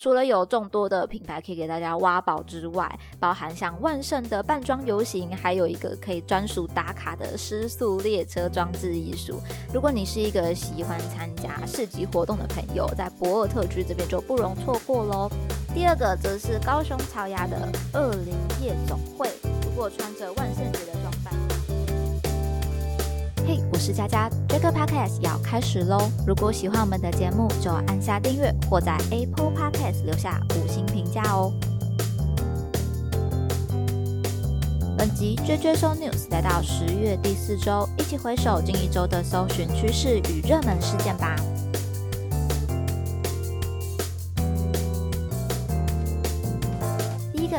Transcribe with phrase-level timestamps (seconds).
[0.00, 9.40] 除了有众多的品牌可以给大家挖宝之外，包含像万盛的扮装游行，还有一个可以专属打卡的失速列车装置艺术。
[9.74, 15.28] 如果你是一个喜欢参加市集活动的朋友，在博尔特区这边就不容错过喽。
[15.74, 19.28] 第二个则是高雄草芽的二零夜总会，
[19.64, 20.97] 如果穿着万圣节的。
[23.78, 26.10] 我是佳佳，这个 podcast 要开始喽！
[26.26, 31.52] 如果喜欢我们的节目，就按下订阅或在 Apple Podcast 留下五星评价哦。
[34.98, 41.36] 本集追追搜 news 来到十月第四周，一起回首近一周的搜寻趋势与热门事件吧。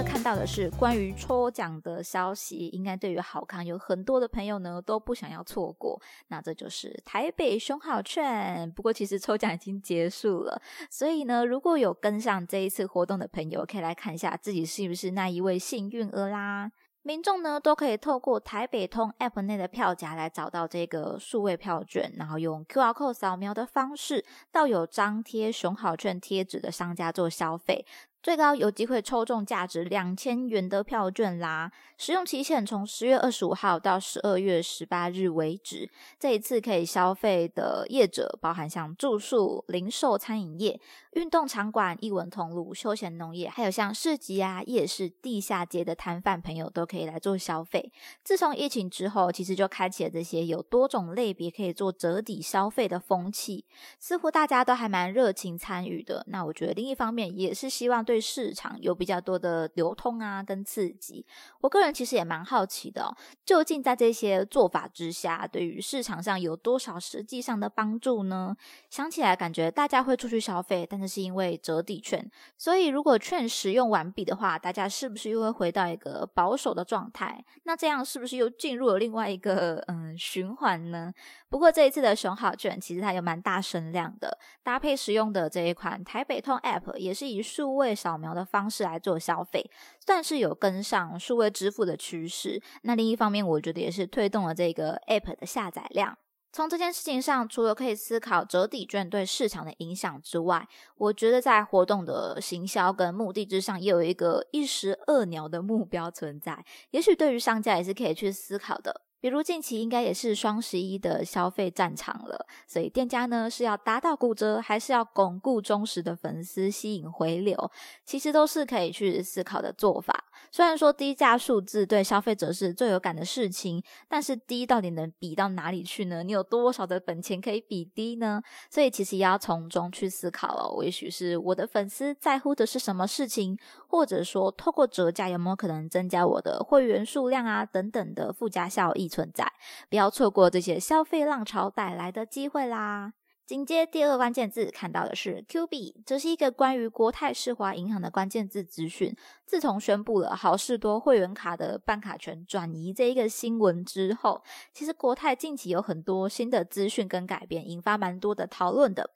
[0.06, 6.02] 看到的是关于抽奖的消息，应该对于好康有很多的朋友呢都不想要错过。
[6.30, 16.72] 那这就是台北熊好券，不过其实抽奖已经结束了，所以呢，如果有跟上这一次活动的朋友，可以来看一下自己是不是那一位幸运儿啦。
[17.02, 27.86] 民众呢都可以透过台北通 App 内的票夹来找到这个数位票券，然后用 QR code 扫描的方式到有张贴熊好券贴纸的商家做消费。
[28.22, 31.72] 最高有机会抽中价值两千元的票券啦！
[31.98, 35.90] 使用期限从十月二十五号到十二月十八日为止。
[36.20, 40.78] 这一次可以消费的业者包含像住宿、零售、餐饮业、
[41.14, 47.90] 运动场馆、艺文通路、休闲农业，还有像市集啊、夜市、地下街的摊贩朋友都可以来做消费。
[48.22, 53.64] 自从疫情之后，其实就开启了这些有多种类别可以做折抵消费的风气，
[53.98, 56.26] 似乎大家都还蛮热情参与的。
[56.28, 58.06] 那我觉得另一方面也是希望。
[58.10, 61.24] 对市场有比较多的流通啊，跟刺激。
[61.62, 68.58] 我个人其实也蛮好奇的，究竟在这些做法之下，对于市场上有多少实际上的帮助呢？
[68.90, 72.28] 想起来感觉大家会出去消费，但是是因为折抵券，
[72.58, 77.46] 所以如果券使用完毕的话，大家是不是又会回到一个保守的状态？
[77.66, 81.14] 那这样是不是又进入了另外一个嗯循环呢？
[81.50, 87.90] 不过这一次的熊好卷其实它有蛮大声量的，搭配使用的这一款台北通 App 也是以数位。
[88.00, 89.70] 扫描的方式来做消费，
[90.06, 92.62] 算是有跟上数位支付的趋势。
[92.84, 96.18] 那另一方面，我觉得也是推动了这个 App 的下载量。
[96.54, 100.66] 从这件事情上，除了可以思考折抵券对市场的影响之外，
[100.96, 106.64] 我觉得在活动的行销跟目的之上，也有一个一石二鸟的目标存在。
[106.92, 109.02] 也许对于商家也是可以去思考的。
[109.22, 117.72] 比如近期应该也是双十一的消费战场了，所以店家呢是要达到骨折，还是要巩固忠实的粉丝，吸引回流，
[118.06, 120.26] 其实都是可以去思考的做法。
[120.52, 126.24] 虽然说低价数字对消费者是最有感的事情，但是低到底能比到哪里去呢？
[126.24, 128.42] 你有多少的本钱可以比低呢？
[128.70, 130.84] 所以其实也要从中去思考了。
[130.84, 133.58] 也许是我的粉丝在乎的是什么事情，
[133.88, 139.10] 或者说透过折价有没有可能增加我的会员数量啊等等的附加效益。
[139.10, 139.52] 存在，
[139.90, 143.14] 不要错过这些消费浪潮带来的机会啦！
[143.50, 149.18] 紧接第二个关键字看到的是 Q 币，这是一个关于国泰世华银行的关键字资讯。
[149.44, 159.10] 自从宣布了好事多会员卡的办卡权转移这一个新闻之后，其实国泰近期有很多新的资讯跟改变，引发蛮多的讨论的。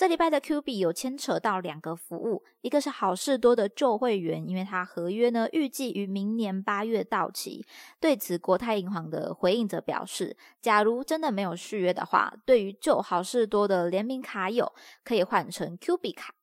[0.00, 7.66] 这礼拜的 Q 币有牵扯到两个服务，一个是好事多的旧会员，因为它合约呢预计于明年八月到期。
[8.00, 14.72] 对此，国泰银行的回应则表示，假如真的没有续约的话，对于旧好事多的联名卡友
[15.04, 16.34] 可以换成 Q 币卡。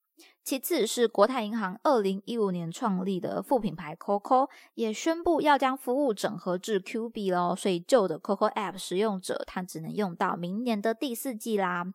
[0.44, 11.92] 其次是国泰银行二零一五年创立的副品牌 COCO 也宣布要将服务整合至 Q 币喽，所以旧的 COCO App 使用者他只能用到明年的第四季啦。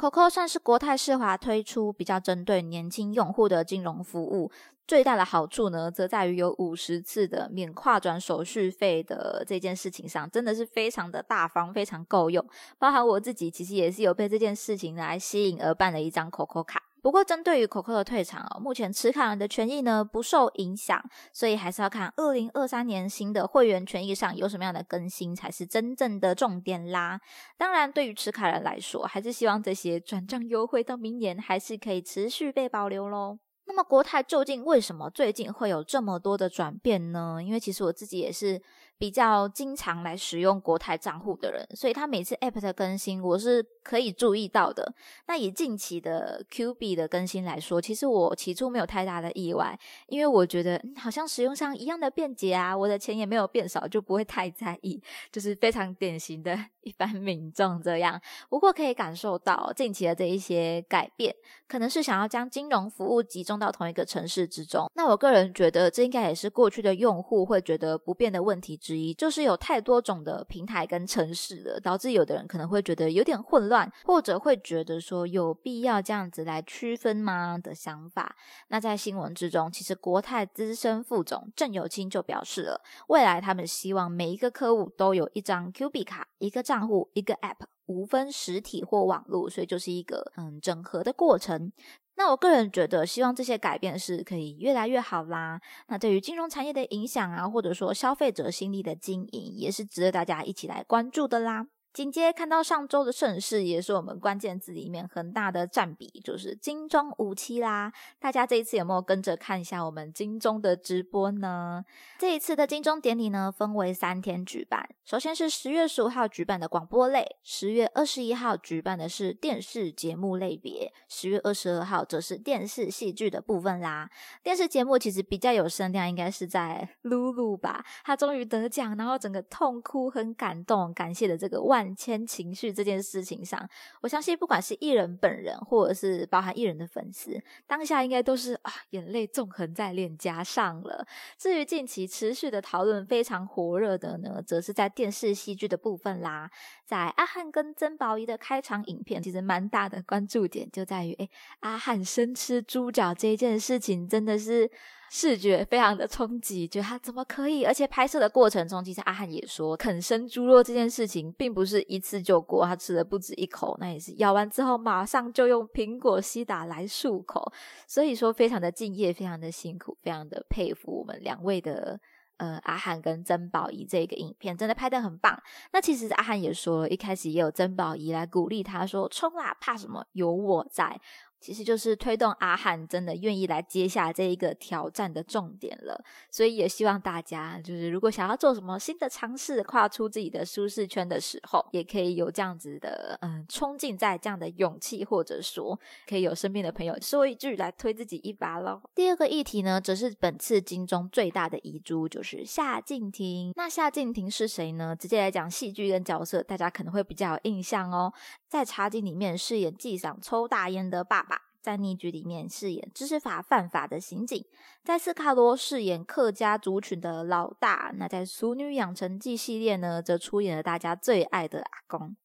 [0.00, 4.50] COCO 算是国泰世华推出比较针对年轻用户的金融服务，
[4.88, 12.42] 最大的好处呢，则在于有五十次的免跨转手续费的这件事情上，真的是非常的大方，非常够用。
[12.78, 16.89] 包含我自己，其实也是有被这件事情来吸引而办了一张 COCO 卡。
[17.02, 21.02] 不过，针对于 COCO 的退场哦，目前持卡人的权益呢不受影响，
[21.32, 27.20] 所以还是要看二零二三年新的会员权益上有什么样的更新才是真正的重点啦。
[27.56, 33.38] 当然，对于持卡人来说，还是希望这些转账优惠到明年还是可以持续被保留喽。
[33.64, 37.38] 那么，国泰究竟为什么最近会有这么多的转变呢？
[37.42, 38.60] 因为其实我自己也是。
[39.00, 44.92] 比较经常来使用国泰账户的人，所以他每次 App 的更新，我是可以注意到的。
[45.26, 58.20] 那以近期的 Q 币的更新来说，其实我起初没有太大的意外，因为我觉得好像使用上一样的便捷啊，我的钱也没有变少，就不会太在意，就是非常典型的一般民众这样。
[58.50, 61.34] 不过可以感受到近期的这一些改变，
[61.66, 64.90] 可能是想要将金融服务集中到同一个城市之中。
[64.94, 68.76] 那我个人觉得，这应该也是过去的用户会觉得不便的问题。
[68.90, 78.34] 之一就是有太多种的平台跟城市了，导致有的人可能会觉得有点混乱，或者会觉得说有必要这样子来区分吗的想法。
[78.66, 91.70] 那在新闻之中，其实国泰资深副总郑有清就表示了，未来他们希望每一个客户都有一张 Q 币卡，一个账户，一个 App，无分实体或网络，所以就是一个嗯整合的过程。
[92.16, 95.60] 那我个人觉得，希望这些改变是可以越来越好啦。
[95.88, 101.66] 那对于金融产业的影响啊，或者说消费者心理的经营，也是值得大家一起来关注的啦。
[101.92, 107.92] 紧接看到上周的盛世，也是我们关键字里面很大的占比，就是金钟五期啦。
[108.20, 111.84] 大家这一次有没有跟着看一下我们金钟的直播呢？
[112.16, 114.88] 这一次的金钟典礼呢，分为三天举办。
[115.04, 124.08] 首先是十月十五号举办的广播类，十月二十一号举办的是电视节目类别，十月二十二号则是电视戏剧的部分啦。
[124.44, 131.79] 电视节目其实比较有声量，应该是在露露吧，她终于得奖，然后整个痛哭，很感动，感谢的这个万。
[131.80, 133.66] 万千情绪这件事情上，
[134.02, 141.06] 我相信不管是艺人本人，或者是包含艺人的粉丝，当下应该都是啊，眼泪纵横在脸颊上了。
[141.38, 146.50] 至于近期持续的讨论非常火热的呢，则是在电视戏剧的部分啦。
[146.84, 151.30] 在阿汉跟曾宝仪的开场影片，其实蛮大的关注点就在于，哎，
[151.60, 154.70] 阿汉生吃猪脚这件事情，真的是。
[155.12, 157.64] 视觉非常的冲击，觉得他怎么可以？
[157.64, 167.52] 而且拍摄的过程中，其实阿汉也说，啃生猪肉这件事情并不是一次就过，他吃了不止一口，那也是咬完之后马上就用苹果西打来漱口，
[167.88, 171.98] 所以说非常的敬业，非常的辛苦，非常的佩服我们两位的
[172.36, 175.36] 呃阿汉跟曾宝仪这个影片，真的拍的很棒。
[175.72, 180.06] 那其实阿汉也说，一开始也有曾宝仪来鼓励他说，冲啦，怕什么？
[180.12, 181.00] 有我在。
[181.40, 198.80] 其实就是推动阿汉真的愿意来接下这一个挑战的重点了，所以也希望大家就是如果想要做什么新的尝试，跨出自己的舒适圈的时候，也可以有这样子的嗯冲劲在这样的勇气，或者说可以有身边的朋友说一句来推自己一把喽。
[198.94, 203.52] 第二个议题呢，则是本次金钟最大的遗珠，就是夏静婷。
[203.56, 204.94] 那夏静婷是谁呢？
[204.94, 208.12] 直接来讲戏剧跟角色，大家可能会比较有印象哦。
[208.50, 211.42] 在茶几里面饰演纪赏抽大烟的爸爸。
[211.62, 214.42] 在逆局里面饰演知识法犯法的刑警，
[214.82, 222.16] 在斯卡罗饰演客家族群的老大，那在《熟女养成记》系列呢，则出演了大家最爱的阿公。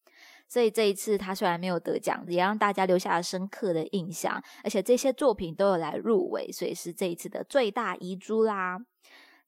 [0.48, 8.78] 所以这一次他虽然没有得奖，也让大家留下了深刻的印象，而且这些作品都有来入围，所以是这一次的最大遗珠啦。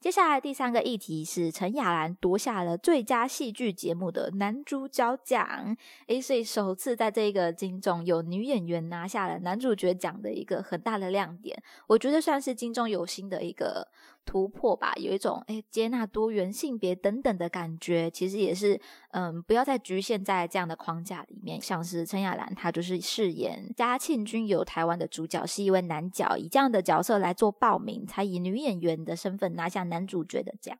[0.00, 13.88] 接下来第三个议题是陈雅兰夺下了最佳戏剧节目的男主角奖，诶，所以首次在这个金钟有女演员拿下了男主角奖的一个很大的亮点，我觉得算是金钟有新的一个。
[14.28, 18.78] 突破吧，有一种诶接纳多元性别等等的感觉，其实也是
[19.12, 21.58] 嗯，不要再局限在这样的框架里面。
[21.58, 30.76] 像是陈雅兰，她就是饰演嘉庆君游台湾的主角，是一位男角，以这样的角色来做报名，才以女演员的身份拿下男主角的奖。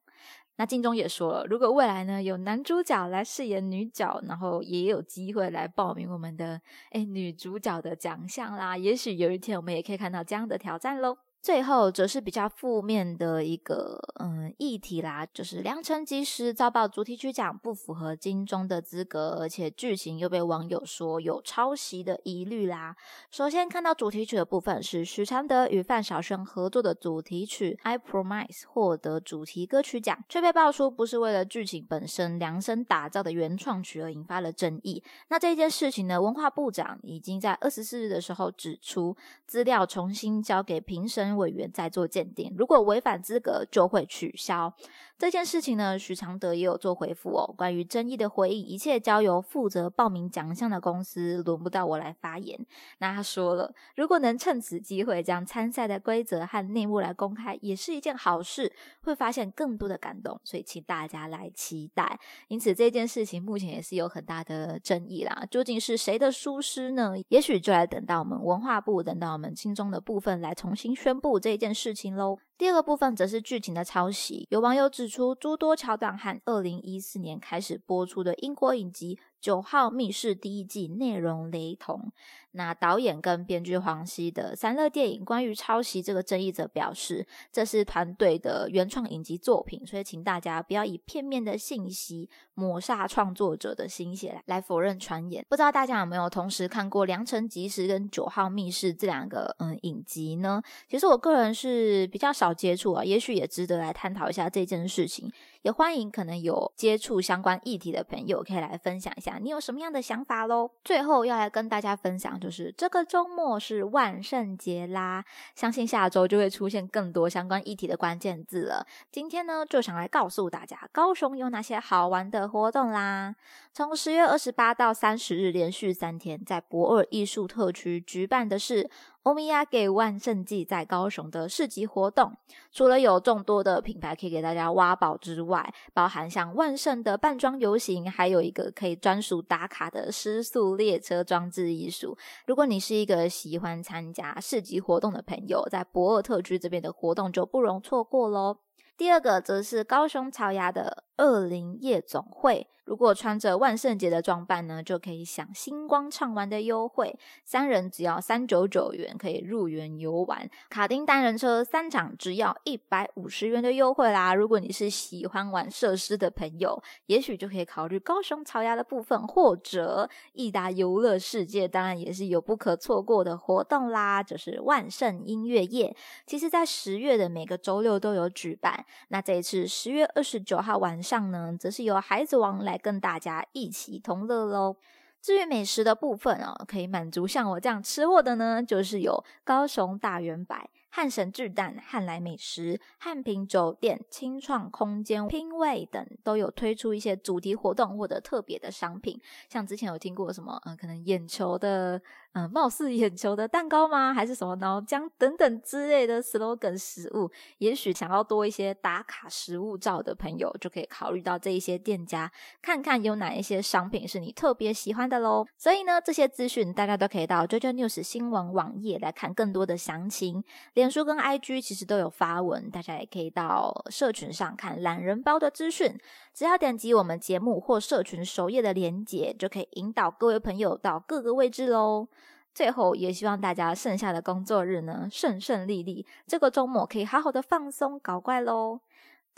[0.57, 6.61] 那金钟也说了，如果未来呢有男主角来饰演女角，然后也有机会来报名我们的
[6.91, 11.17] 诶女主角的奖项啦，也许有一天我们也可以看到这样的挑战喽。
[11.41, 22.97] 最后则是比较负面的一个嗯议题啦，就是《良辰吉时》遭报主题曲奖不符合金钟的资格，而且剧情又被网友说有抄袭的疑虑啦。
[23.31, 35.03] 首先看到主题曲的部分是许常德与范晓萱合作的主题曲《I Promise》获得主题歌曲奖，却被爆出不是为了剧情本身量身打造的原创曲而引发了争议。
[35.29, 41.28] 那这件事情呢，文化部长已经在二十四日的时候指出，资料重新交给评审。
[41.37, 44.75] 委员再做鉴定，如果违反资格就会取消。
[45.19, 47.53] 这件事情呢，许常德也有做回复哦。
[47.59, 52.57] 关于争议的回应，一切交由负责报名奖项的公司，轮不到我来发言。
[52.99, 58.73] 那他说了，如果能趁此机会将参赛的规则和内幕来公开，也是一件好事，
[59.03, 60.41] 会发现更多的感动。
[60.45, 62.21] 所以请大家来期待。
[62.47, 65.45] 因此这件事情目前也是有很大的争议啦。
[65.51, 67.15] 究竟是谁的疏失呢？
[67.31, 72.39] 也许就来等到我们文化部，等到我们心中的部分来重新宣宣布这件事情喽。
[72.59, 82.13] 第二部分则是剧情的抄袭，有网友指出诸多桥段和二零一四年开始播出的英国影集《九号密室》第一季内容雷同。
[82.53, 95.45] 那导演跟编剧黄西的三乐电影关于抄袭这个争议，则表示这是团队的原创影集作品，所以请大家不要以片面的信息抹杀创作者的心血来否认传言。
[95.49, 100.61] 不知道大家有没有同时看过《良辰吉时》跟《九号密室》这两个嗯影集呢？
[100.89, 105.31] 其实我个人是比较少接触啊，也许也值得来探讨一下这件事情。
[105.63, 110.71] 也欢迎可能有接触相关议题的朋友可以来分享一下，你有什么样的想法喽？
[110.83, 118.87] 最后要来跟大家分享，就是这个周末是万圣节啦，相信下周就会出现更多相关议题的关键字了。
[119.13, 123.35] 今天呢，就想来告诉大家，高雄有哪些好玩的活动啦。
[123.75, 128.89] 从十月二十八到三十日，连续三天，在博尔艺术特区举办的是。
[129.29, 132.35] 欧米亚给万圣季在高雄的市集活动，
[132.73, 142.17] 除了有众多的品牌可以给大家挖宝之外，包含像万圣的扮装游行，还有一个可以专属打卡的失速列车装置艺术。
[142.47, 148.57] 如果你是一个喜欢参加市集活动的朋友，在博尔特区这边的活动就不容错过喽。
[148.97, 152.67] 第二个则是高雄草芽的二零夜总会。
[152.85, 164.35] 如果穿着万圣节的装扮呢，就可以享星光畅玩的优惠，三人只要三九九元可以入园游玩，卡丁单人车三场只要一百五十元的优惠啦。
[164.35, 175.95] 如果你是喜欢玩设施的朋友，也许就可以考虑高雄草芽的部分，或者益达游乐世界，当然也是有不可错过的活动啦，就是万圣音乐夜。
[176.27, 182.77] 其实，在十月的每个周六都有举办，那这一次十月二十九号晚上呢，则是由孩子王来。
[182.77, 184.77] 跟大家一起同乐喽。
[185.21, 190.69] 至于美食的部分哦，可以满足像我这样吃货的呢，就是有高雄大圆白。
[190.91, 202.01] 汉神巨蛋、汉来美食、汉平酒店、清创空间、拼味等都有推出一些主题活动或者特别的商品，像之前有听过什么，嗯，可能眼球的。
[202.35, 204.13] 嗯，貌似眼球的蛋糕吗？
[204.13, 207.29] 还是什么脑浆等等之类的 slogan 食物？
[207.57, 212.31] 也许想要多一些打卡食物照的朋友，就可以考虑到这一些店家，
[212.61, 215.47] 看看有哪一些商品是你特别喜欢的喽。
[215.57, 220.45] 所以呢，这些资讯大家都可以到 JoJo News 新闻网页来看更多的详情。
[220.79, 225.99] 脸书跟 IG 其实都有发文，大家也可以到社群上看懒人包的资讯。
[226.33, 232.07] 只要点击我们节目或社群首页的连结，就可以引导各位朋友到各个位置喽。
[232.55, 238.79] 最后，也希望大家剩下的工作日呢顺顺利利，这个周末可以好好的放松搞怪喽。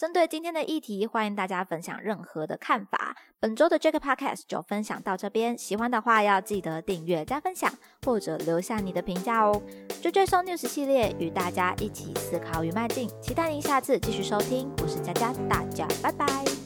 [0.00, 3.14] 针对今天的议题，欢迎大家分享任何的看法。
[3.38, 7.71] 本周的 Jack Podcast 就分享到这边，喜欢的话要记得订阅加分享，
[8.07, 9.61] 或者留下你的评价哦。
[10.00, 14.73] 追追收 news 系列与大家一起思考与迈进，期待您下次继续收听。
[14.83, 16.59] 我是佳佳，大家拜拜。